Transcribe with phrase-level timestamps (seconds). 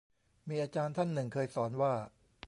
[0.47, 1.93] มีอาจารย์ท่านหนึ่งเคยสอนว่า